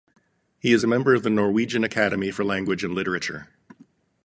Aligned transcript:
He 0.57 0.73
is 0.73 0.83
a 0.83 0.87
member 0.87 1.13
of 1.13 1.21
the 1.21 1.29
Norwegian 1.29 1.83
Academy 1.83 2.31
for 2.31 2.43
Language 2.43 2.83
and 2.83 2.95
Literature. 2.95 3.49